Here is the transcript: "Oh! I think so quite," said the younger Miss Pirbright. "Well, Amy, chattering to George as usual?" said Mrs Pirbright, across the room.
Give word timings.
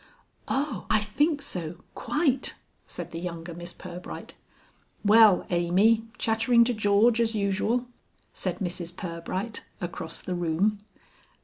"Oh! 0.47 0.87
I 0.89 0.99
think 0.99 1.43
so 1.43 1.83
quite," 1.93 2.55
said 2.87 3.11
the 3.11 3.19
younger 3.19 3.53
Miss 3.53 3.71
Pirbright. 3.71 4.33
"Well, 5.05 5.45
Amy, 5.51 6.05
chattering 6.17 6.63
to 6.63 6.73
George 6.73 7.21
as 7.21 7.35
usual?" 7.35 7.85
said 8.33 8.57
Mrs 8.57 8.97
Pirbright, 8.97 9.61
across 9.79 10.19
the 10.19 10.33
room. 10.33 10.79